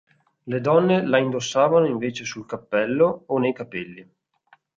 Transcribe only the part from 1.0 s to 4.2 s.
la indossavano invece sul cappello o nei capelli.